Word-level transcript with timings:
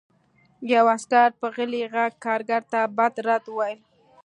یوه 0.73 0.91
عسکر 0.97 1.29
په 1.39 1.47
غلي 1.55 1.83
غږ 1.93 2.11
کارګر 2.25 2.61
ته 2.71 2.79
بد 2.97 3.13
رد 3.27 3.43
وویل 3.49 3.79